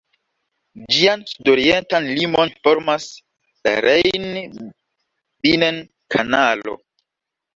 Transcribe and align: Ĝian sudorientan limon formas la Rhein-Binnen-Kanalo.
Ĝian 0.93 1.19
sudorientan 1.31 2.05
limon 2.19 2.53
formas 2.67 3.05
la 3.67 3.73
Rhein-Binnen-Kanalo. 3.87 6.75